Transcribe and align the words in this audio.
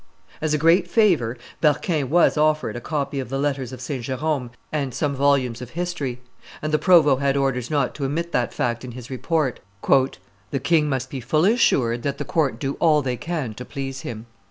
As 0.41 0.51
a 0.55 0.57
great 0.57 0.89
favor, 0.89 1.37
Berquin 1.61 2.09
was 2.09 2.35
offered 2.35 2.75
a 2.75 2.81
copy 2.81 3.19
of 3.19 3.29
the 3.29 3.37
Letters 3.37 3.71
of 3.71 3.79
St. 3.81 4.03
Jerome 4.03 4.49
and 4.71 4.95
some 4.95 5.15
volumes 5.15 5.61
of 5.61 5.69
history; 5.69 6.19
and 6.59 6.73
the 6.73 6.79
provost 6.79 7.21
had 7.21 7.37
orders 7.37 7.69
not 7.69 7.93
to 7.93 8.05
omit 8.05 8.31
that 8.31 8.51
fact 8.51 8.83
in 8.83 8.93
his 8.93 9.11
report: 9.11 9.59
"The 10.49 10.59
king 10.59 10.89
must 10.89 11.11
be 11.11 11.19
fully 11.21 11.53
assured 11.53 12.01
that 12.01 12.17
the 12.17 12.25
court 12.25 12.57
do 12.59 12.77
all 12.79 13.03
they 13.03 13.15
can 13.15 13.53
to 13.53 13.63
please 13.63 14.01
him." 14.01 14.25